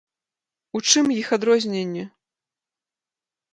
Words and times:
У 0.79 0.81
чым 0.93 1.05
іх 1.17 1.27
адрозненні? 1.37 2.03